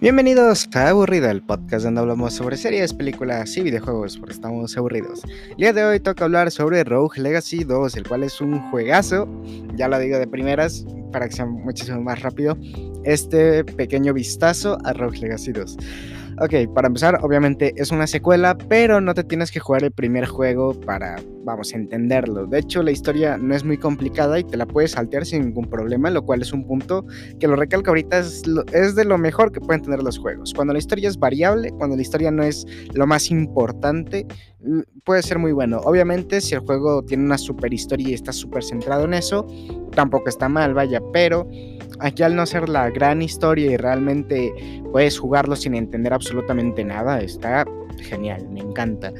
Bienvenidos 0.00 0.66
a 0.74 0.88
Aburrida, 0.88 1.30
el 1.30 1.42
podcast 1.42 1.84
donde 1.84 2.00
hablamos 2.00 2.32
sobre 2.32 2.56
series, 2.56 2.94
películas 2.94 3.54
y 3.58 3.60
videojuegos 3.60 4.16
porque 4.16 4.32
estamos 4.32 4.74
aburridos. 4.78 5.20
El 5.50 5.56
día 5.58 5.72
de 5.74 5.84
hoy 5.84 6.00
toca 6.00 6.24
hablar 6.24 6.50
sobre 6.50 6.84
Rogue 6.84 7.20
Legacy 7.20 7.64
2, 7.64 7.96
el 7.96 8.08
cual 8.08 8.22
es 8.22 8.40
un 8.40 8.60
juegazo, 8.70 9.28
ya 9.74 9.88
lo 9.88 9.98
digo 9.98 10.18
de 10.18 10.26
primeras 10.26 10.86
para 11.12 11.28
que 11.28 11.36
sea 11.36 11.44
muchísimo 11.44 12.00
más 12.00 12.22
rápido, 12.22 12.56
este 13.04 13.64
pequeño 13.64 14.12
vistazo 14.12 14.78
a 14.84 14.92
Rogue 14.92 15.18
Legacy 15.18 15.52
2. 15.52 15.76
Ok, 16.42 16.72
para 16.74 16.86
empezar, 16.86 17.18
obviamente 17.22 17.74
es 17.76 17.90
una 17.90 18.06
secuela, 18.06 18.56
pero 18.56 19.02
no 19.02 19.12
te 19.12 19.24
tienes 19.24 19.50
que 19.50 19.60
jugar 19.60 19.84
el 19.84 19.90
primer 19.90 20.24
juego 20.24 20.72
para, 20.72 21.16
vamos, 21.44 21.74
entenderlo. 21.74 22.46
De 22.46 22.60
hecho, 22.60 22.82
la 22.82 22.92
historia 22.92 23.36
no 23.36 23.54
es 23.54 23.62
muy 23.62 23.76
complicada 23.76 24.38
y 24.38 24.44
te 24.44 24.56
la 24.56 24.64
puedes 24.64 24.92
saltear 24.92 25.26
sin 25.26 25.42
ningún 25.42 25.68
problema, 25.68 26.08
lo 26.08 26.24
cual 26.24 26.40
es 26.40 26.54
un 26.54 26.66
punto 26.66 27.04
que 27.38 27.46
lo 27.46 27.56
recalco 27.56 27.90
ahorita, 27.90 28.20
es, 28.20 28.42
es 28.72 28.94
de 28.94 29.04
lo 29.04 29.18
mejor 29.18 29.52
que 29.52 29.60
pueden 29.60 29.82
tener 29.82 30.02
los 30.02 30.18
juegos. 30.18 30.54
Cuando 30.54 30.72
la 30.72 30.78
historia 30.78 31.10
es 31.10 31.18
variable, 31.18 31.72
cuando 31.72 31.96
la 31.96 32.00
historia 32.00 32.30
no 32.30 32.42
es 32.42 32.66
lo 32.94 33.06
más 33.06 33.30
importante, 33.30 34.26
puede 35.04 35.22
ser 35.22 35.38
muy 35.38 35.52
bueno. 35.52 35.80
Obviamente, 35.84 36.40
si 36.40 36.54
el 36.54 36.60
juego 36.60 37.02
tiene 37.02 37.24
una 37.24 37.36
super 37.36 37.74
historia 37.74 38.08
y 38.08 38.14
está 38.14 38.32
súper 38.32 38.64
centrado 38.64 39.04
en 39.04 39.12
eso, 39.12 39.46
tampoco 39.94 40.30
está 40.30 40.48
mal, 40.48 40.72
vaya, 40.72 41.00
pero 41.12 41.46
Aquí 42.00 42.22
al 42.22 42.34
no 42.34 42.46
ser 42.46 42.68
la 42.68 42.90
gran 42.90 43.22
historia 43.22 43.70
y 43.70 43.76
realmente 43.76 44.52
puedes 44.90 45.18
jugarlo 45.18 45.56
sin 45.56 45.74
entender 45.74 46.12
absolutamente 46.12 46.84
nada, 46.84 47.20
está 47.20 47.64
genial, 47.98 48.48
me 48.50 48.60
encanta. 48.60 49.12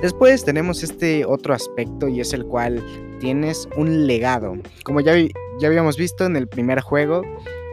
Después 0.00 0.44
tenemos 0.44 0.82
este 0.82 1.24
otro 1.24 1.54
aspecto 1.54 2.08
y 2.08 2.20
es 2.20 2.32
el 2.32 2.44
cual 2.44 2.84
tienes 3.20 3.68
un 3.76 4.06
legado. 4.06 4.54
Como 4.84 5.00
ya, 5.00 5.14
ya 5.60 5.68
habíamos 5.68 5.96
visto 5.96 6.26
en 6.26 6.36
el 6.36 6.48
primer 6.48 6.80
juego, 6.80 7.22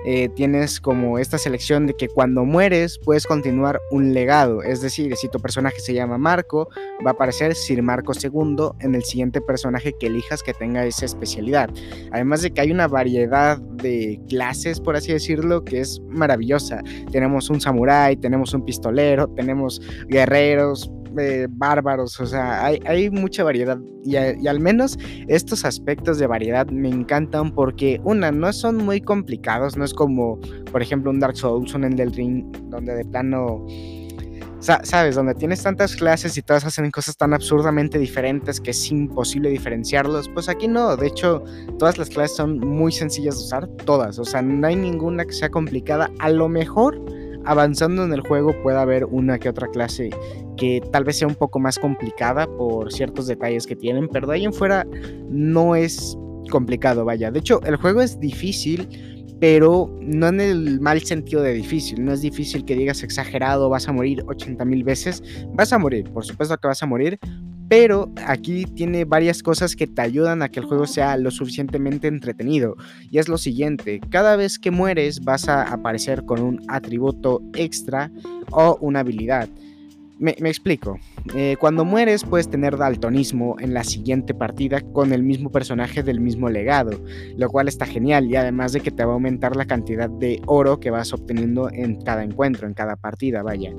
eh, 0.05 0.29
tienes 0.29 0.79
como 0.79 1.19
esta 1.19 1.37
selección 1.37 1.87
de 1.87 1.93
que 1.93 2.07
cuando 2.07 2.45
mueres 2.45 2.99
puedes 2.99 3.25
continuar 3.25 3.79
un 3.91 4.13
legado. 4.13 4.63
Es 4.63 4.81
decir, 4.81 5.15
si 5.15 5.29
tu 5.29 5.39
personaje 5.39 5.79
se 5.79 5.93
llama 5.93 6.17
Marco, 6.17 6.69
va 7.05 7.11
a 7.11 7.13
aparecer 7.13 7.55
Sir 7.55 7.81
Marco 7.81 8.13
II 8.13 8.71
en 8.79 8.95
el 8.95 9.03
siguiente 9.03 9.41
personaje 9.41 9.93
que 9.99 10.07
elijas 10.07 10.43
que 10.43 10.53
tenga 10.53 10.85
esa 10.85 11.05
especialidad. 11.05 11.69
Además 12.11 12.41
de 12.41 12.51
que 12.51 12.61
hay 12.61 12.71
una 12.71 12.87
variedad 12.87 13.57
de 13.57 14.19
clases, 14.29 14.79
por 14.79 14.95
así 14.95 15.11
decirlo, 15.11 15.63
que 15.63 15.81
es 15.81 16.01
maravillosa. 16.07 16.81
Tenemos 17.11 17.49
un 17.49 17.59
samurái, 17.61 18.17
tenemos 18.17 18.53
un 18.53 18.63
pistolero, 18.63 19.27
tenemos 19.29 19.81
guerreros, 20.07 20.91
bárbaros, 21.49 22.19
o 22.19 22.25
sea, 22.25 22.65
hay, 22.65 23.09
mucha 23.09 23.43
variedad 23.43 23.77
y, 24.03 24.15
al 24.15 24.59
menos 24.59 24.97
estos 25.27 25.65
aspectos 25.65 26.19
de 26.19 26.27
variedad 26.27 26.67
me 26.67 26.89
encantan 26.89 27.51
porque 27.51 27.99
una, 28.03 28.31
no 28.31 28.51
son 28.53 28.77
muy 28.77 29.01
complicados, 29.01 29.77
no 29.77 29.85
es 29.85 29.93
como, 29.93 30.39
por 30.71 30.81
ejemplo, 30.81 31.11
un 31.11 31.19
Dark 31.19 31.37
Souls, 31.37 31.73
un 31.73 31.83
Elden 31.83 32.13
Ring, 32.13 32.45
donde 32.69 32.95
de 32.95 33.05
plano... 33.05 33.65
Sabes, 34.61 35.15
donde 35.15 35.35
tienes 35.35 35.63
tantas 35.63 35.95
clases 35.95 36.37
y 36.37 36.41
todas 36.41 36.65
hacen 36.65 36.91
cosas 36.91 37.15
tan 37.15 37.33
absurdamente 37.33 37.97
diferentes 37.97 38.59
que 38.59 38.71
es 38.71 38.91
imposible 38.91 39.49
diferenciarlos, 39.49 40.27
pues 40.27 40.49
aquí 40.49 40.67
no, 40.67 40.97
de 40.97 41.07
hecho 41.07 41.45
todas 41.77 41.97
las 41.97 42.09
clases 42.09 42.35
son 42.35 42.59
muy 42.59 42.91
sencillas 42.91 43.37
de 43.37 43.45
usar, 43.45 43.67
todas, 43.85 44.19
o 44.19 44.25
sea, 44.25 44.41
no 44.41 44.67
hay 44.67 44.75
ninguna 44.75 45.23
que 45.23 45.31
sea 45.31 45.49
complicada, 45.49 46.11
a 46.19 46.29
lo 46.29 46.49
mejor 46.49 47.01
avanzando 47.49 48.03
en 48.03 48.13
el 48.13 48.21
juego 48.21 48.53
puede 48.61 48.77
haber 48.77 49.05
una 49.05 49.39
que 49.39 49.49
otra 49.49 49.67
clase 49.67 50.11
que 50.55 50.81
tal 50.91 51.03
vez 51.03 51.17
sea 51.17 51.27
un 51.27 51.33
poco 51.33 51.59
más 51.59 51.79
complicada 51.79 52.45
por 52.45 52.93
ciertos 52.93 53.25
detalles 53.25 53.65
que 53.65 53.75
tienen, 53.75 54.07
pero 54.07 54.27
de 54.27 54.35
ahí 54.35 54.45
en 54.45 54.53
fuera 54.53 54.85
no 55.29 55.75
es 55.75 56.15
complicado, 56.51 57.05
vaya. 57.05 57.31
De 57.31 57.39
hecho, 57.39 57.59
el 57.63 57.77
juego 57.77 58.01
es 58.01 58.19
difícil, 58.19 58.87
pero 59.39 59.91
no 59.99 60.27
en 60.27 60.41
el 60.41 60.79
mal 60.79 61.01
sentido 61.01 61.41
de 61.41 61.53
difícil. 61.53 62.05
No 62.05 62.13
es 62.13 62.21
difícil 62.21 62.65
que 62.65 62.75
digas 62.75 63.01
exagerado, 63.01 63.67
vas 63.67 63.87
a 63.87 63.93
morir 63.93 64.23
80 64.27 64.63
mil 64.65 64.83
veces. 64.83 65.23
Vas 65.55 65.73
a 65.73 65.79
morir, 65.79 66.07
por 66.11 66.25
supuesto 66.25 66.55
que 66.55 66.67
vas 66.67 66.83
a 66.83 66.85
morir, 66.85 67.17
pero 67.69 68.11
aquí 68.25 68.65
tiene 68.65 69.05
varias 69.05 69.43
cosas 69.43 69.75
que 69.75 69.87
te 69.87 70.01
ayudan 70.01 70.41
a 70.41 70.49
que 70.49 70.59
el 70.59 70.65
juego 70.65 70.87
sea 70.87 71.15
lo 71.17 71.29
suficientemente 71.29 72.07
entretenido. 72.07 72.75
Y 73.11 73.19
es 73.19 73.29
lo 73.29 73.37
siguiente, 73.37 74.01
cada 74.09 74.35
vez 74.35 74.57
que 74.57 74.71
mueres 74.71 75.21
vas 75.21 75.47
a 75.47 75.61
aparecer 75.61 76.25
con 76.25 76.41
un 76.41 76.61
atributo 76.67 77.41
extra 77.53 78.11
o 78.51 78.77
una 78.81 79.01
habilidad. 79.01 79.47
Me, 80.19 80.31
explico. 80.31 80.99
Eh, 81.33 81.55
cuando 81.61 81.85
mueres 81.85 82.25
puedes 82.25 82.49
tener 82.49 82.75
daltonismo 82.75 83.55
en 83.59 83.73
la 83.73 83.85
siguiente 83.85 84.33
partida 84.33 84.81
con 84.81 85.13
el 85.13 85.23
mismo 85.23 85.49
personaje 85.49 86.03
del 86.03 86.19
mismo 86.19 86.49
legado, 86.49 86.91
lo 87.37 87.47
cual 87.49 87.69
está 87.69 87.85
genial 87.85 88.29
y 88.29 88.35
además 88.35 88.73
de 88.73 88.81
que 88.81 88.91
te 88.91 89.05
va 89.05 89.11
a 89.11 89.13
aumentar 89.13 89.55
la 89.55 89.63
cantidad 89.63 90.09
de 90.09 90.41
oro 90.45 90.81
que 90.81 90.91
vas 90.91 91.13
obteniendo 91.13 91.69
en 91.71 92.01
cada 92.01 92.25
encuentro, 92.25 92.67
en 92.67 92.73
cada 92.73 92.97
partida, 92.97 93.43
vaya. 93.43 93.71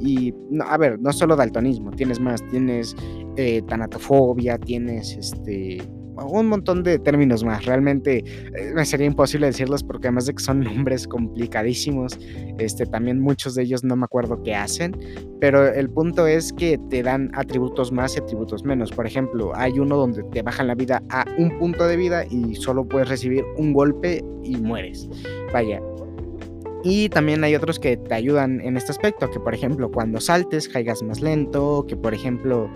Y, 0.00 0.34
a 0.66 0.76
ver, 0.78 0.98
no 0.98 1.12
solo 1.12 1.36
daltonismo, 1.36 1.92
tienes 1.92 2.18
más, 2.18 2.44
tienes 2.48 2.96
eh, 3.36 3.62
tanatofobia, 3.62 4.58
tienes 4.58 5.16
este 5.16 5.80
un 6.16 6.48
montón 6.48 6.82
de 6.82 6.98
términos 6.98 7.44
más. 7.44 7.64
Realmente 7.64 8.18
eh, 8.18 8.72
me 8.74 8.84
sería 8.84 9.06
imposible 9.06 9.46
decirlos 9.46 9.82
porque 9.82 10.08
además 10.08 10.26
de 10.26 10.34
que 10.34 10.42
son 10.42 10.60
nombres 10.64 11.06
complicadísimos, 11.06 12.18
este, 12.58 12.86
también 12.86 13.20
muchos 13.20 13.54
de 13.54 13.62
ellos 13.62 13.84
no 13.84 13.96
me 13.96 14.04
acuerdo 14.04 14.42
qué 14.42 14.54
hacen, 14.54 14.96
pero 15.40 15.66
el 15.66 15.90
punto 15.90 16.26
es 16.26 16.52
que 16.52 16.78
te 16.90 17.02
dan 17.02 17.30
atributos 17.34 17.92
más 17.92 18.16
y 18.16 18.20
atributos 18.20 18.64
menos. 18.64 18.90
Por 18.92 19.06
ejemplo, 19.06 19.52
hay 19.54 19.78
uno 19.78 19.96
donde 19.96 20.22
te 20.24 20.42
bajan 20.42 20.68
la 20.68 20.74
vida 20.74 21.02
a 21.10 21.24
un 21.38 21.58
punto 21.58 21.86
de 21.86 21.96
vida 21.96 22.24
y 22.26 22.54
solo 22.54 22.86
puedes 22.86 23.08
recibir 23.08 23.44
un 23.56 23.72
golpe 23.72 24.24
y 24.42 24.56
mueres. 24.56 25.08
Vaya, 25.52 25.80
y 26.86 27.08
también 27.08 27.42
hay 27.42 27.54
otros 27.54 27.80
que 27.80 27.96
te 27.96 28.14
ayudan 28.14 28.60
en 28.60 28.76
este 28.76 28.92
aspecto, 28.92 29.30
que 29.30 29.40
por 29.40 29.54
ejemplo 29.54 29.90
cuando 29.90 30.20
saltes 30.20 30.68
caigas 30.68 31.02
más 31.02 31.22
lento, 31.22 31.86
que 31.88 31.96
por 31.96 32.12
ejemplo, 32.12 32.70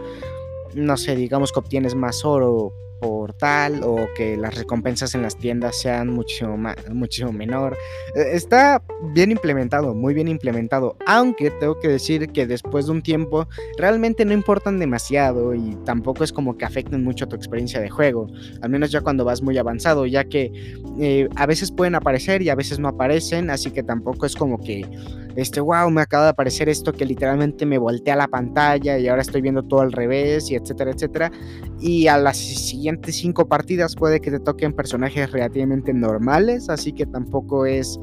no 0.75 0.97
sé, 0.97 1.15
digamos 1.15 1.53
que 1.53 1.59
obtienes 1.61 1.95
más 1.95 2.25
oro 2.25 2.73
por 3.01 3.33
tal 3.33 3.83
o 3.83 4.09
que 4.17 4.37
las 4.37 4.55
recompensas 4.55 5.15
en 5.15 5.23
las 5.23 5.37
tiendas 5.37 5.79
sean 5.81 6.09
mucho, 6.09 6.57
mucho 6.93 7.33
menor. 7.33 7.77
E, 8.15 8.37
está 8.37 8.83
bien 9.13 9.31
implementado, 9.31 9.95
muy 9.95 10.15
bien 10.15 10.29
implementado, 10.29 10.97
aunque 11.07 11.51
tengo 11.51 11.79
que 11.81 11.89
decir 11.89 12.29
que 12.31 12.47
después 12.47 12.87
de 12.87 12.93
un 12.93 13.03
tiempo 13.03 13.49
realmente 13.77 14.25
no 14.25 14.33
importan 14.33 14.79
demasiado 14.79 15.55
y 15.55 15.77
tampoco 15.85 16.25
es 16.25 16.33
como 16.33 16.57
que 16.57 16.65
afecten 16.65 17.05
mucho 17.05 17.29
tu 17.29 17.37
experiencia 17.37 17.81
de 17.81 17.91
juego, 17.91 18.29
al 18.63 18.71
menos 18.71 18.91
ya 18.91 19.01
cuando 19.01 19.25
vas 19.25 19.43
muy 19.43 19.57
avanzado, 19.59 20.07
ya 20.07 20.25
que 20.25 20.53
eh, 21.01 21.29
a 21.37 21.47
veces 21.47 21.73
pueden 21.73 21.95
aparecer 21.95 22.43
y 22.43 22.49
a 22.49 22.55
veces 22.55 22.79
no 22.79 22.89
aparecen, 22.89 23.51
así 23.51 23.71
que 23.71 23.83
tampoco 23.83 24.27
es 24.27 24.35
como 24.35 24.59
que 24.59 24.85
este, 25.39 25.61
wow, 25.61 25.89
me 25.89 26.01
acaba 26.01 26.25
de 26.25 26.31
aparecer 26.31 26.69
esto 26.69 26.93
que 26.93 27.05
literalmente 27.05 27.65
me 27.65 27.79
voltea 27.79 28.17
la 28.17 28.27
pantalla 28.27 28.99
y 28.99 29.07
ahora 29.07 29.23
estoy 29.23 29.41
viendo 29.41 29.63
todo 29.63 29.83
al 29.83 29.93
revés 29.93 30.51
y 30.51 30.57
etcétera, 30.57 30.91
etcétera. 30.91 31.31
Y 31.79 32.09
a 32.09 32.19
las 32.19 32.39
siguientes 32.89 33.17
cinco 33.17 33.49
partidas 33.49 33.95
puede 33.95 34.21
que 34.21 34.31
te 34.31 34.41
toquen 34.41 34.73
personajes 34.73 35.31
relativamente 35.31 35.93
normales, 35.93 36.71
así 36.71 36.93
que 36.93 37.05
tampoco 37.05 37.67
es 37.67 37.99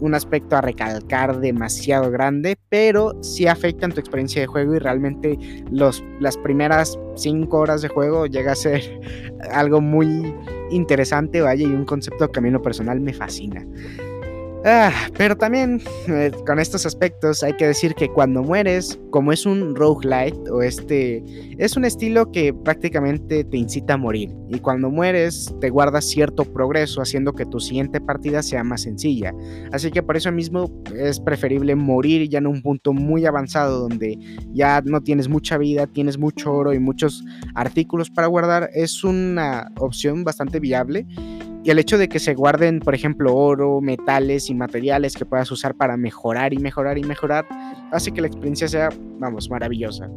un 0.00 0.14
aspecto 0.14 0.56
a 0.56 0.60
recalcar 0.60 1.40
demasiado 1.40 2.10
grande, 2.10 2.56
pero 2.68 3.20
sí 3.22 3.48
afectan 3.48 3.92
tu 3.92 3.98
experiencia 3.98 4.40
de 4.40 4.46
juego 4.46 4.76
y 4.76 4.78
realmente 4.78 5.38
los, 5.72 6.04
las 6.20 6.36
primeras 6.36 6.96
cinco 7.16 7.58
horas 7.58 7.82
de 7.82 7.88
juego 7.88 8.26
llega 8.26 8.52
a 8.52 8.56
ser 8.56 8.82
algo 9.50 9.80
muy 9.80 10.32
interesante, 10.70 11.40
vaya, 11.40 11.66
y 11.66 11.72
un 11.72 11.84
concepto 11.84 12.30
que 12.30 12.38
a 12.38 12.42
mí 12.42 12.48
en 12.48 12.54
lo 12.54 12.62
personal 12.62 13.00
me 13.00 13.12
fascina. 13.12 13.66
Ah, 14.70 14.92
pero 15.16 15.34
también 15.34 15.80
eh, 16.08 16.30
con 16.46 16.58
estos 16.58 16.84
aspectos 16.84 17.42
hay 17.42 17.54
que 17.54 17.66
decir 17.66 17.94
que 17.94 18.10
cuando 18.10 18.42
mueres, 18.42 19.00
como 19.08 19.32
es 19.32 19.46
un 19.46 19.74
roguelite 19.74 20.50
o 20.50 20.60
este, 20.60 21.24
es 21.56 21.74
un 21.78 21.86
estilo 21.86 22.30
que 22.30 22.52
prácticamente 22.52 23.44
te 23.44 23.56
incita 23.56 23.94
a 23.94 23.96
morir. 23.96 24.30
Y 24.50 24.58
cuando 24.58 24.90
mueres, 24.90 25.54
te 25.62 25.70
guardas 25.70 26.04
cierto 26.04 26.44
progreso, 26.44 27.00
haciendo 27.00 27.32
que 27.32 27.46
tu 27.46 27.60
siguiente 27.60 27.98
partida 27.98 28.42
sea 28.42 28.62
más 28.62 28.82
sencilla. 28.82 29.32
Así 29.72 29.90
que 29.90 30.02
por 30.02 30.18
eso 30.18 30.30
mismo 30.32 30.70
es 30.94 31.18
preferible 31.18 31.74
morir 31.74 32.28
ya 32.28 32.36
en 32.36 32.46
un 32.46 32.60
punto 32.60 32.92
muy 32.92 33.24
avanzado 33.24 33.88
donde 33.88 34.18
ya 34.52 34.82
no 34.84 35.00
tienes 35.00 35.30
mucha 35.30 35.56
vida, 35.56 35.86
tienes 35.86 36.18
mucho 36.18 36.52
oro 36.52 36.74
y 36.74 36.78
muchos 36.78 37.24
artículos 37.54 38.10
para 38.10 38.26
guardar. 38.26 38.68
Es 38.74 39.02
una 39.02 39.72
opción 39.78 40.24
bastante 40.24 40.60
viable 40.60 41.06
y 41.64 41.70
el 41.70 41.78
hecho 41.78 41.98
de 41.98 42.08
que 42.08 42.18
se 42.18 42.34
guarden, 42.34 42.80
por 42.80 42.94
ejemplo, 42.94 43.34
oro, 43.34 43.80
metales 43.80 44.48
y 44.48 44.54
materiales 44.54 45.14
que 45.14 45.24
puedas 45.24 45.50
usar 45.50 45.74
para 45.74 45.96
mejorar 45.96 46.52
y 46.52 46.58
mejorar 46.58 46.98
y 46.98 47.02
mejorar, 47.02 47.46
hace 47.92 48.12
que 48.12 48.20
la 48.20 48.28
experiencia 48.28 48.68
sea, 48.68 48.90
vamos, 49.18 49.50
maravillosa. 49.50 50.08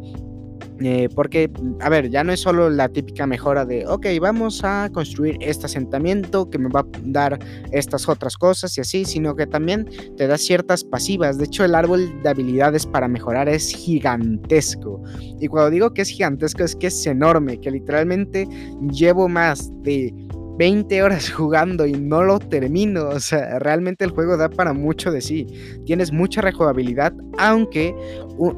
Eh, 0.83 1.09
porque, 1.13 1.51
a 1.79 1.89
ver, 1.89 2.09
ya 2.09 2.23
no 2.23 2.33
es 2.33 2.39
solo 2.39 2.69
la 2.69 2.89
típica 2.89 3.27
mejora 3.27 3.65
de, 3.65 3.85
ok, 3.85 4.07
vamos 4.19 4.63
a 4.63 4.89
construir 4.91 5.37
este 5.39 5.67
asentamiento 5.67 6.49
que 6.49 6.57
me 6.57 6.69
va 6.69 6.81
a 6.81 6.85
dar 7.03 7.37
estas 7.71 8.09
otras 8.09 8.35
cosas 8.35 8.75
y 8.77 8.81
así, 8.81 9.05
sino 9.05 9.35
que 9.35 9.45
también 9.45 9.87
te 10.17 10.25
da 10.25 10.37
ciertas 10.37 10.83
pasivas. 10.83 11.37
De 11.37 11.45
hecho, 11.45 11.63
el 11.63 11.75
árbol 11.75 12.11
de 12.23 12.29
habilidades 12.29 12.87
para 12.87 13.07
mejorar 13.07 13.47
es 13.47 13.71
gigantesco. 13.75 15.03
Y 15.39 15.47
cuando 15.47 15.69
digo 15.69 15.93
que 15.93 16.01
es 16.01 16.09
gigantesco 16.09 16.63
es 16.63 16.75
que 16.75 16.87
es 16.87 17.05
enorme, 17.05 17.59
que 17.59 17.69
literalmente 17.69 18.47
llevo 18.91 19.29
más 19.29 19.71
de 19.83 20.13
20 20.61 21.01
horas 21.01 21.31
jugando 21.31 21.87
y 21.87 21.93
no 21.93 22.21
lo 22.21 22.37
termino. 22.37 23.09
O 23.09 23.19
sea, 23.19 23.57
realmente 23.57 24.05
el 24.05 24.11
juego 24.11 24.37
da 24.37 24.47
para 24.47 24.73
mucho 24.73 25.09
de 25.09 25.19
sí. 25.19 25.47
Tienes 25.87 26.11
mucha 26.11 26.39
rejugabilidad, 26.39 27.13
aunque 27.39 27.95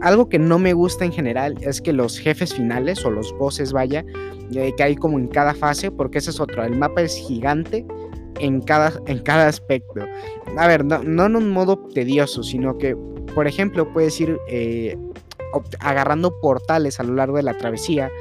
algo 0.01 0.27
que 0.27 0.37
no 0.37 0.59
me 0.59 0.73
gusta 0.73 1.05
en 1.05 1.13
general 1.13 1.55
es 1.61 1.79
que 1.81 1.93
los 1.93 2.19
jefes 2.19 2.53
finales 2.53 3.05
o 3.05 3.09
los 3.09 3.31
bosses, 3.37 3.71
vaya, 3.71 4.03
eh, 4.53 4.73
que 4.75 4.83
hay 4.83 4.97
como 4.97 5.17
en 5.17 5.29
cada 5.29 5.53
fase, 5.53 5.91
porque 5.91 6.17
ese 6.17 6.31
es 6.31 6.41
otro. 6.41 6.65
El 6.65 6.75
mapa 6.75 7.03
es 7.03 7.15
gigante 7.15 7.85
en 8.41 8.59
cada, 8.59 8.91
en 9.07 9.19
cada 9.19 9.47
aspecto. 9.47 10.05
A 10.57 10.67
ver, 10.67 10.83
no, 10.83 11.25
en 11.25 11.35
un 11.37 11.51
modo 11.51 11.77
tedioso, 11.93 12.43
sino 12.43 12.77
que, 12.77 12.97
por 13.33 13.47
ejemplo, 13.47 13.93
puedes 13.93 14.19
ir 14.19 14.37
eh, 14.49 14.97
agarrando 15.79 16.37
portales 16.41 16.99
a 16.99 17.03
lo 17.03 17.13
largo 17.13 17.37
de 17.37 17.43
la 17.43 17.57
travesía. 17.57 18.11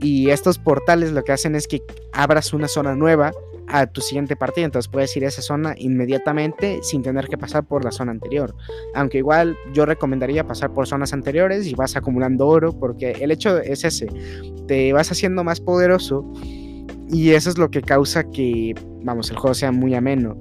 Y 0.00 0.30
estos 0.30 0.58
portales 0.58 1.12
lo 1.12 1.22
que 1.24 1.32
hacen 1.32 1.54
es 1.54 1.66
que 1.66 1.82
abras 2.12 2.52
una 2.52 2.68
zona 2.68 2.94
nueva 2.94 3.32
a 3.68 3.86
tu 3.86 4.00
siguiente 4.00 4.36
partida. 4.36 4.64
Entonces 4.64 4.90
puedes 4.90 5.16
ir 5.16 5.24
a 5.24 5.28
esa 5.28 5.42
zona 5.42 5.74
inmediatamente 5.78 6.80
sin 6.82 7.02
tener 7.02 7.28
que 7.28 7.38
pasar 7.38 7.64
por 7.64 7.84
la 7.84 7.90
zona 7.90 8.12
anterior. 8.12 8.54
Aunque 8.94 9.18
igual 9.18 9.56
yo 9.72 9.86
recomendaría 9.86 10.46
pasar 10.46 10.72
por 10.72 10.86
zonas 10.86 11.12
anteriores 11.12 11.66
y 11.66 11.74
vas 11.74 11.96
acumulando 11.96 12.46
oro 12.46 12.72
porque 12.78 13.12
el 13.12 13.30
hecho 13.30 13.58
es 13.58 13.84
ese. 13.84 14.08
Te 14.66 14.92
vas 14.92 15.10
haciendo 15.10 15.44
más 15.44 15.60
poderoso 15.60 16.30
y 17.08 17.30
eso 17.30 17.50
es 17.50 17.58
lo 17.58 17.70
que 17.70 17.82
causa 17.82 18.24
que, 18.30 18.74
vamos, 19.02 19.30
el 19.30 19.36
juego 19.36 19.54
sea 19.54 19.72
muy 19.72 19.94
ameno. 19.94 20.38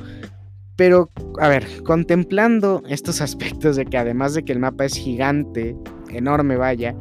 Pero, 0.75 1.09
a 1.39 1.47
ver, 1.49 1.67
contemplando 1.83 2.81
estos 2.87 3.21
aspectos 3.21 3.75
de 3.75 3.85
que 3.85 3.97
además 3.97 4.33
de 4.33 4.43
que 4.43 4.53
el 4.53 4.59
mapa 4.59 4.85
es 4.85 4.95
gigante, 4.95 5.75
enorme 6.09 6.57
vaya, 6.57 6.95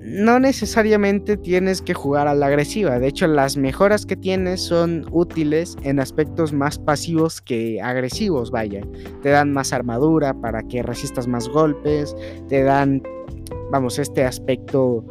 no 0.00 0.38
necesariamente 0.38 1.36
tienes 1.36 1.82
que 1.82 1.94
jugar 1.94 2.28
a 2.28 2.34
la 2.34 2.46
agresiva. 2.46 2.98
De 2.98 3.08
hecho, 3.08 3.26
las 3.26 3.56
mejoras 3.56 4.06
que 4.06 4.16
tienes 4.16 4.60
son 4.60 5.06
útiles 5.10 5.76
en 5.82 6.00
aspectos 6.00 6.52
más 6.52 6.78
pasivos 6.78 7.40
que 7.40 7.80
agresivos, 7.82 8.50
vaya. 8.50 8.82
Te 9.22 9.30
dan 9.30 9.52
más 9.52 9.72
armadura 9.72 10.34
para 10.34 10.62
que 10.62 10.82
resistas 10.82 11.26
más 11.26 11.48
golpes, 11.48 12.14
te 12.48 12.62
dan, 12.62 13.02
vamos, 13.70 13.98
este 13.98 14.24
aspecto 14.24 15.04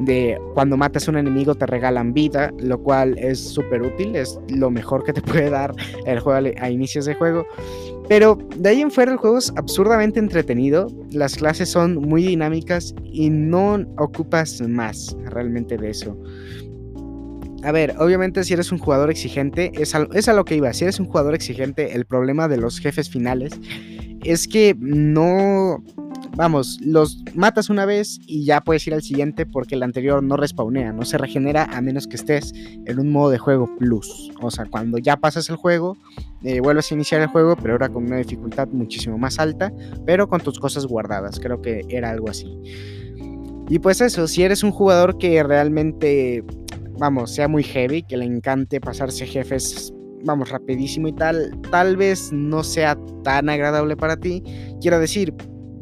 de 0.00 0.38
cuando 0.54 0.76
matas 0.76 1.06
a 1.06 1.10
un 1.10 1.18
enemigo 1.18 1.54
te 1.54 1.66
regalan 1.66 2.12
vida, 2.12 2.52
lo 2.58 2.78
cual 2.82 3.16
es 3.18 3.38
súper 3.38 3.82
útil, 3.82 4.16
es 4.16 4.38
lo 4.48 4.70
mejor 4.70 5.04
que 5.04 5.12
te 5.12 5.22
puede 5.22 5.50
dar 5.50 5.74
el 6.06 6.20
juego 6.20 6.50
a 6.60 6.70
inicios 6.70 7.04
de 7.04 7.14
juego. 7.14 7.46
Pero 8.08 8.38
de 8.56 8.68
ahí 8.68 8.82
en 8.82 8.90
fuera 8.90 9.12
el 9.12 9.18
juego 9.18 9.38
es 9.38 9.52
absurdamente 9.56 10.18
entretenido, 10.18 10.88
las 11.10 11.36
clases 11.36 11.70
son 11.70 11.96
muy 11.96 12.22
dinámicas 12.22 12.94
y 13.04 13.30
no 13.30 13.78
ocupas 13.98 14.60
más 14.60 15.16
realmente 15.26 15.76
de 15.78 15.90
eso. 15.90 16.16
A 17.62 17.72
ver, 17.72 17.94
obviamente 17.98 18.44
si 18.44 18.52
eres 18.52 18.72
un 18.72 18.78
jugador 18.78 19.10
exigente, 19.10 19.72
es 19.74 19.94
a, 19.94 20.06
es 20.12 20.28
a 20.28 20.34
lo 20.34 20.44
que 20.44 20.56
iba, 20.56 20.70
si 20.74 20.84
eres 20.84 21.00
un 21.00 21.06
jugador 21.06 21.34
exigente, 21.34 21.94
el 21.94 22.04
problema 22.04 22.46
de 22.46 22.58
los 22.58 22.78
jefes 22.78 23.08
finales 23.08 23.58
es 24.24 24.48
que 24.48 24.74
no 24.78 25.82
vamos, 26.36 26.78
los 26.82 27.22
matas 27.34 27.70
una 27.70 27.86
vez 27.86 28.18
y 28.26 28.44
ya 28.44 28.60
puedes 28.60 28.86
ir 28.86 28.94
al 28.94 29.02
siguiente 29.02 29.46
porque 29.46 29.74
el 29.74 29.82
anterior 29.82 30.22
no 30.22 30.36
respawnea, 30.36 30.92
no 30.92 31.04
se 31.04 31.18
regenera 31.18 31.64
a 31.64 31.80
menos 31.80 32.06
que 32.06 32.16
estés 32.16 32.52
en 32.54 32.98
un 32.98 33.12
modo 33.12 33.30
de 33.30 33.38
juego 33.38 33.68
plus. 33.78 34.30
O 34.40 34.50
sea, 34.50 34.66
cuando 34.66 34.98
ya 34.98 35.16
pasas 35.16 35.48
el 35.48 35.56
juego, 35.56 35.96
eh, 36.42 36.60
vuelves 36.60 36.90
a 36.90 36.94
iniciar 36.94 37.20
el 37.20 37.28
juego, 37.28 37.56
pero 37.56 37.74
ahora 37.74 37.88
con 37.88 38.04
una 38.04 38.16
dificultad 38.16 38.68
muchísimo 38.68 39.18
más 39.18 39.38
alta, 39.38 39.72
pero 40.04 40.28
con 40.28 40.40
tus 40.40 40.58
cosas 40.58 40.86
guardadas. 40.86 41.38
Creo 41.40 41.62
que 41.62 41.82
era 41.88 42.10
algo 42.10 42.28
así. 42.28 42.56
Y 43.68 43.78
pues 43.78 44.00
eso, 44.00 44.26
si 44.26 44.42
eres 44.42 44.62
un 44.62 44.72
jugador 44.72 45.16
que 45.16 45.42
realmente, 45.42 46.44
vamos, 46.98 47.34
sea 47.34 47.48
muy 47.48 47.62
heavy, 47.62 48.02
que 48.02 48.16
le 48.16 48.26
encante 48.26 48.80
pasarse 48.80 49.26
jefes 49.26 49.92
vamos, 50.26 50.48
rapidísimo 50.48 51.08
y 51.08 51.12
tal, 51.12 51.52
tal 51.70 51.98
vez 51.98 52.32
no 52.32 52.64
sea 52.64 52.96
tan 53.22 53.48
agradable 53.48 53.94
para 53.96 54.16
ti. 54.16 54.42
Quiero 54.80 54.98
decir, 54.98 55.34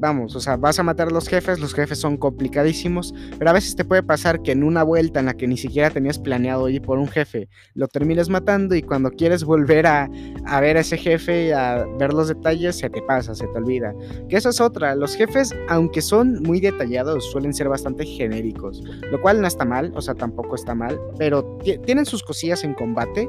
vamos, 0.03 0.35
o 0.35 0.41
sea, 0.41 0.57
vas 0.57 0.81
a 0.81 0.83
matar 0.83 1.07
a 1.07 1.11
los 1.13 1.29
jefes, 1.29 1.61
los 1.61 1.73
jefes 1.75 1.97
son 1.97 2.17
complicadísimos, 2.17 3.15
pero 3.39 3.51
a 3.51 3.53
veces 3.53 3.77
te 3.77 3.85
puede 3.85 4.03
pasar 4.03 4.43
que 4.43 4.51
en 4.51 4.65
una 4.65 4.83
vuelta 4.83 5.21
en 5.21 5.27
la 5.27 5.35
que 5.35 5.47
ni 5.47 5.57
siquiera 5.57 5.91
tenías 5.91 6.19
planeado 6.19 6.69
ir 6.69 6.83
por 6.83 6.99
un 6.99 7.07
jefe, 7.07 7.49
lo 7.75 7.87
termines 7.87 8.29
matando 8.29 8.75
y 8.75 8.83
cuando 8.83 9.13
quieres 9.13 9.45
volver 9.45 9.87
a, 9.87 10.11
a 10.45 10.61
ver 10.61 10.77
a 10.77 10.81
ese 10.81 10.99
jefe, 10.99 11.55
a 11.55 11.87
ver 12.01 12.13
los 12.13 12.27
detalles, 12.27 12.77
se 12.77 12.91
te 12.91 13.01
pasa, 13.03 13.37
se 13.37 13.47
te 13.47 13.57
olvida. 13.57 13.95
Que 14.29 14.39
eso 14.39 14.49
es 14.49 14.61
otra, 14.61 14.97
los 14.97 15.15
jefes, 15.15 15.55
aunque 15.69 16.03
son 16.03 16.43
muy 16.43 16.59
detallados, 16.59 17.31
suelen 17.31 17.55
ser 17.55 17.69
bastante 17.69 18.05
genéricos, 18.05 18.83
lo 19.09 19.23
cual 19.23 19.41
no 19.41 19.47
está 19.47 19.65
mal, 19.65 19.93
o 19.95 20.03
sea, 20.03 20.17
tampoco 20.17 20.57
está 20.57 20.75
mal, 20.75 20.99
pero 21.17 21.59
tienen 21.85 22.07
sus 22.07 22.25
cosillas 22.25 22.65
en 22.65 22.75
combate, 22.75 23.29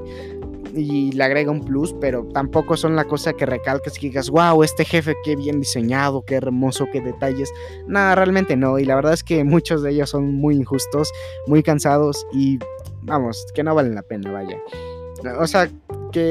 y 0.75 1.12
le 1.12 1.24
agrega 1.24 1.52
un 1.52 1.64
plus, 1.64 1.94
pero 2.00 2.25
tampoco 2.34 2.75
son 2.78 2.96
la 2.96 3.06
cosa 3.06 3.34
que 3.34 3.46
recalques 3.46 3.98
y 3.98 4.10
digas, 4.10 4.30
wow, 4.30 4.64
este 4.64 4.86
jefe 4.86 5.16
qué 5.24 5.36
bien 5.36 5.60
diseñado, 5.60 6.24
qué 6.25 6.36
hermoso, 6.36 6.88
qué 6.92 7.02
detalles. 7.02 7.52
Nada, 7.88 8.16
realmente 8.16 8.56
no, 8.56 8.80
y 8.80 8.86
la 8.86 8.96
verdad 8.96 9.14
es 9.14 9.24
que 9.24 9.44
muchos 9.44 9.84
de 9.84 9.92
ellos 9.92 10.10
son 10.10 10.34
muy 10.34 10.56
injustos, 10.56 11.12
muy 11.48 11.64
cansados 11.64 12.25
y 12.34 12.60
vamos, 13.02 13.46
que 13.54 13.64
no 13.64 13.75
valen 13.75 13.96
la 13.96 14.04
pena, 14.04 14.31
vaya. 14.31 14.58
O 15.40 15.48
sea, 15.48 15.70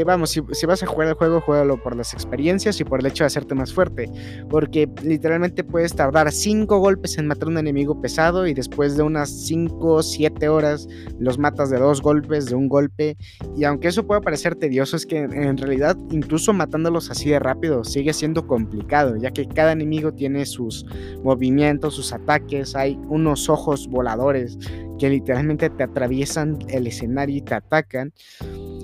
vamos, 0.04 0.30
si, 0.30 0.66
vas 0.66 0.82
a 0.82 0.86
jugar 0.86 1.08
el 1.08 1.14
juego, 1.14 1.40
juégalo 1.40 1.82
por 1.82 1.96
las 1.96 2.12
experiencias 2.12 2.80
y 2.80 2.84
por 2.84 3.00
el 3.00 3.06
hecho 3.06 3.24
de 3.24 3.26
hacerte 3.26 3.54
más 3.54 3.72
fuerte. 3.72 4.10
Porque 4.48 4.88
literalmente 5.02 5.64
puedes 5.64 5.94
tardar 5.94 6.30
5 6.30 6.78
golpes 6.78 7.18
en 7.18 7.26
matar 7.26 7.48
a 7.48 7.50
un 7.50 7.58
enemigo 7.58 8.00
pesado 8.00 8.46
y 8.46 8.54
después 8.54 8.96
de 8.96 9.02
unas 9.02 9.30
5 9.46 9.86
o 9.86 10.02
7 10.02 10.48
horas 10.48 10.88
los 11.18 11.38
matas 11.38 11.70
de 11.70 11.78
dos 11.78 12.00
golpes, 12.00 12.46
de 12.46 12.54
un 12.54 12.68
golpe. 12.68 13.16
Y 13.56 13.64
aunque 13.64 13.88
eso 13.88 14.06
pueda 14.06 14.20
parecer 14.20 14.54
tedioso, 14.54 14.96
es 14.96 15.06
que 15.06 15.18
en 15.18 15.56
realidad 15.56 15.96
incluso 16.10 16.52
matándolos 16.52 17.10
así 17.10 17.30
de 17.30 17.38
rápido 17.38 17.84
sigue 17.84 18.12
siendo 18.12 18.46
complicado, 18.46 19.16
ya 19.16 19.30
que 19.30 19.46
cada 19.46 19.72
enemigo 19.72 20.12
tiene 20.12 20.46
sus 20.46 20.86
movimientos, 21.22 21.94
sus 21.94 22.12
ataques, 22.12 22.74
hay 22.74 22.98
unos 23.08 23.48
ojos 23.48 23.88
voladores 23.88 24.58
que 24.98 25.10
literalmente 25.10 25.68
te 25.70 25.82
atraviesan 25.82 26.58
el 26.68 26.86
escenario 26.86 27.36
y 27.36 27.40
te 27.40 27.54
atacan. 27.54 28.12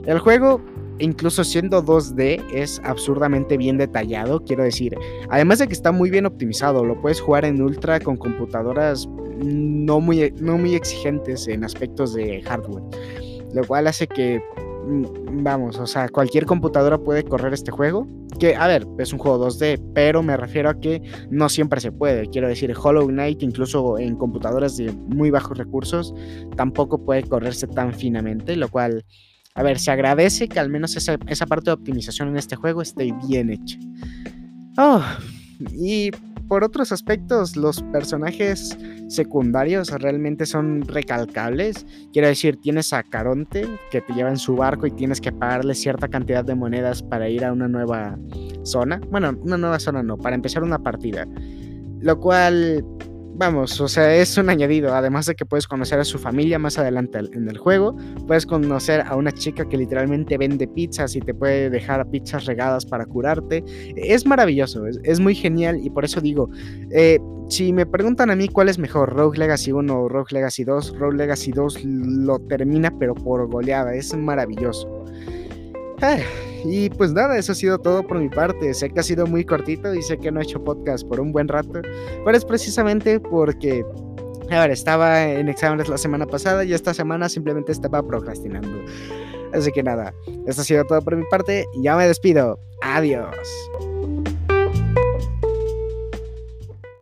El 0.04 0.18
juego, 0.18 0.60
incluso 0.98 1.44
siendo 1.44 1.82
2D, 1.84 2.42
es 2.52 2.80
absurdamente 2.84 3.56
bien 3.56 3.78
detallado, 3.78 4.42
quiero 4.44 4.64
decir. 4.64 4.96
Además 5.30 5.58
de 5.58 5.68
que 5.68 5.74
está 5.74 5.92
muy 5.92 6.10
bien 6.10 6.26
optimizado, 6.26 6.84
lo 6.84 7.00
puedes 7.00 7.20
jugar 7.20 7.44
en 7.44 7.62
ultra 7.62 8.00
con 8.00 8.16
computadoras 8.16 9.08
no 9.38 10.00
muy, 10.00 10.32
no 10.40 10.58
muy 10.58 10.74
exigentes 10.74 11.46
en 11.48 11.64
aspectos 11.64 12.14
de 12.14 12.42
hardware. 12.42 12.84
Lo 13.54 13.64
cual 13.64 13.86
hace 13.86 14.06
que, 14.06 14.42
mm, 14.86 15.42
vamos, 15.42 15.78
o 15.78 15.86
sea, 15.86 16.08
cualquier 16.08 16.44
computadora 16.44 16.98
puede 16.98 17.24
correr 17.24 17.54
este 17.54 17.70
juego. 17.70 18.06
Que, 18.38 18.54
a 18.54 18.66
ver, 18.66 18.86
es 18.98 19.12
un 19.12 19.18
juego 19.18 19.38
2D, 19.38 19.80
pero 19.94 20.22
me 20.22 20.36
refiero 20.36 20.70
a 20.70 20.78
que 20.78 21.02
no 21.30 21.48
siempre 21.48 21.80
se 21.80 21.92
puede. 21.92 22.28
Quiero 22.28 22.48
decir, 22.48 22.72
Hollow 22.80 23.06
Knight, 23.06 23.42
incluso 23.42 23.98
en 23.98 24.16
computadoras 24.16 24.76
de 24.76 24.92
muy 24.92 25.30
bajos 25.30 25.56
recursos, 25.56 26.14
tampoco 26.56 27.04
puede 27.04 27.22
correrse 27.24 27.66
tan 27.66 27.92
finamente, 27.94 28.54
lo 28.56 28.68
cual 28.68 29.04
a 29.58 29.62
ver, 29.64 29.80
se 29.80 29.90
agradece 29.90 30.46
que 30.48 30.60
al 30.60 30.70
menos 30.70 30.96
esa, 30.96 31.18
parte 31.18 31.64
de 31.64 31.72
optimización 31.72 32.28
en 32.28 32.36
este 32.36 32.54
juego 32.54 32.80
esté 32.80 33.12
bien 33.26 33.50
hecha. 33.50 33.76
Oh, 34.76 35.02
y 35.72 36.12
por 36.46 36.62
otros 36.62 36.92
aspectos, 36.92 37.56
los 37.56 37.82
personajes 37.82 38.78
secundarios 39.08 39.90
realmente 39.90 40.46
son 40.46 40.82
recalcables. 40.82 41.84
Quiero 42.12 42.28
decir, 42.28 42.60
tienes 42.60 42.92
a 42.92 43.02
Caronte 43.02 43.66
que 43.90 44.00
te 44.00 44.12
lleva 44.12 44.30
en 44.30 44.38
su 44.38 44.54
barco 44.54 44.86
y 44.86 44.92
tienes 44.92 45.20
que 45.20 45.32
pagarle 45.32 45.74
cierta 45.74 46.06
cantidad 46.06 46.44
de 46.44 46.54
monedas 46.54 47.02
para 47.02 47.28
ir 47.28 47.44
a 47.44 47.52
una 47.52 47.66
nueva 47.66 48.16
zona. 48.62 49.00
Bueno, 49.10 49.36
una 49.42 49.58
nueva 49.58 49.80
zona 49.80 50.04
no, 50.04 50.16
para 50.18 50.36
empezar 50.36 50.62
una 50.62 50.78
partida. 50.78 51.26
Lo 52.00 52.20
cual 52.20 52.84
vamos, 53.38 53.80
o 53.80 53.88
sea, 53.88 54.14
es 54.16 54.36
un 54.36 54.50
añadido. 54.50 54.94
Además 54.94 55.26
de 55.26 55.34
que 55.34 55.46
puedes 55.46 55.66
conocer 55.66 55.98
a 56.00 56.04
su 56.04 56.18
familia 56.18 56.58
más 56.58 56.78
adelante 56.78 57.18
en 57.18 57.48
el 57.48 57.56
juego, 57.56 57.96
puedes 58.26 58.44
conocer 58.44 59.02
a 59.06 59.14
una 59.16 59.32
chica 59.32 59.66
que 59.66 59.76
literalmente 59.76 60.36
vende 60.36 60.66
pizzas 60.66 61.14
y 61.16 61.20
te 61.20 61.32
puede 61.32 61.70
dejar 61.70 62.08
pizzas 62.10 62.44
regadas 62.44 62.84
para 62.84 63.06
curarte. 63.06 63.64
Es 63.96 64.26
maravilloso, 64.26 64.84
es, 64.86 65.20
muy 65.20 65.34
genial 65.34 65.80
y 65.82 65.90
por 65.90 66.04
eso 66.04 66.20
digo, 66.20 66.50
eh, 66.90 67.18
si 67.48 67.72
me 67.72 67.86
preguntan 67.86 68.30
a 68.30 68.36
mí 68.36 68.48
cuál 68.48 68.68
es 68.68 68.78
mejor, 68.78 69.14
Rogue 69.14 69.38
Legacy 69.38 69.72
1 69.72 70.00
o 70.00 70.08
Rogue 70.08 70.32
Legacy 70.32 70.64
2, 70.64 70.98
Rogue 70.98 71.16
Legacy 71.16 71.52
2 71.52 71.84
lo 71.84 72.38
termina 72.40 72.92
pero 72.98 73.14
por 73.14 73.48
goleada, 73.48 73.94
es 73.94 74.14
maravilloso. 74.16 75.04
Y 76.64 76.90
pues 76.90 77.12
nada, 77.12 77.38
eso 77.38 77.52
ha 77.52 77.54
sido 77.54 77.78
todo 77.78 78.02
por 78.02 78.18
mi 78.18 78.28
parte. 78.28 78.72
Sé 78.74 78.90
que 78.90 79.00
ha 79.00 79.02
sido 79.02 79.26
muy 79.26 79.44
cortito 79.44 79.94
y 79.94 80.02
sé 80.02 80.18
que 80.18 80.30
no 80.30 80.40
he 80.40 80.42
hecho 80.42 80.62
podcast 80.62 81.06
por 81.06 81.20
un 81.20 81.32
buen 81.32 81.48
rato, 81.48 81.80
pero 82.24 82.36
es 82.36 82.44
precisamente 82.44 83.20
porque, 83.20 83.84
a 84.50 84.60
ver, 84.60 84.70
estaba 84.70 85.24
en 85.24 85.48
exámenes 85.48 85.88
la 85.88 85.98
semana 85.98 86.26
pasada 86.26 86.64
y 86.64 86.72
esta 86.72 86.94
semana 86.94 87.28
simplemente 87.28 87.72
estaba 87.72 88.06
procrastinando. 88.06 88.76
Así 89.52 89.72
que 89.72 89.82
nada, 89.82 90.12
eso 90.46 90.60
ha 90.60 90.64
sido 90.64 90.84
todo 90.84 91.00
por 91.00 91.16
mi 91.16 91.24
parte. 91.30 91.64
Ya 91.82 91.96
me 91.96 92.06
despido. 92.06 92.58
Adiós. 92.82 93.48